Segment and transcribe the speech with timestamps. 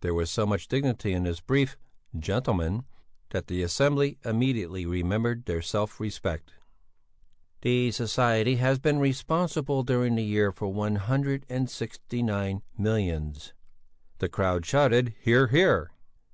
[0.00, 1.76] There was so much dignity in this brief
[2.18, 2.84] "Gentlemen"
[3.32, 6.54] that the assembly immediately remembered their self respect.
[7.60, 13.52] "The Society has been responsible during the year for one hundred and sixty nine millions."
[14.18, 15.12] "Hear!
[15.48, 15.90] hear!"